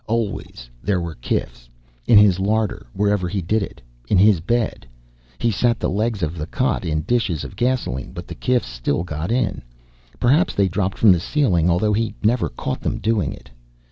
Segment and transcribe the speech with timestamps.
[0.07, 1.69] Always there were kifs.
[2.07, 3.83] In his larder, wherever he did it.
[4.07, 4.87] In his bed.
[5.37, 9.03] He sat the legs of the cot in dishes of gasoline, but the kifs still
[9.03, 9.61] got in.
[10.19, 13.51] Perhaps they dropped from the ceiling, although he never caught them doing it.